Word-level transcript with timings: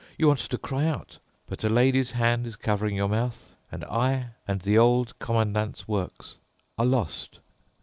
You 0.17 0.25
want 0.29 0.39
to 0.39 0.57
cry 0.57 0.85
out. 0.87 1.19
But 1.45 1.63
a 1.63 1.69
lady's 1.69 2.13
hand 2.13 2.47
is 2.47 2.55
covering 2.55 2.95
your 2.95 3.07
mouth, 3.07 3.53
and 3.71 3.83
I 3.85 4.29
and 4.47 4.59
the 4.61 4.75
Old 4.75 5.13
Commandant's 5.19 5.87
work 5.87 6.13
are 6.79 6.87
lost." 6.87 7.37